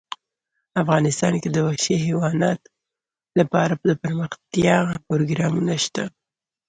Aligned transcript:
افغانستان 0.81 1.33
کې 1.41 1.49
د 1.51 1.57
وحشي 1.65 1.95
حیوانات 2.05 2.59
لپاره 3.39 3.73
دپرمختیا 3.89 4.77
پروګرامونه 5.09 5.73
شته. 5.83 6.03